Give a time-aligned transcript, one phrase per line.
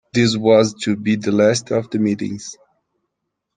[0.15, 2.57] This was to be the last of the meetings.